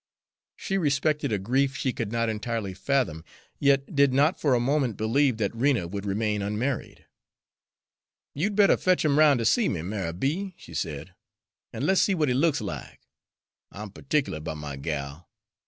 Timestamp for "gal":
14.75-15.29